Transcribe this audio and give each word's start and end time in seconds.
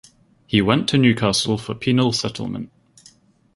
He 0.47 0.63
went 0.63 0.89
to 0.89 0.97
Newcastle 0.97 1.59
for 1.59 1.75
penal 1.75 2.11
settlement. 2.11 2.71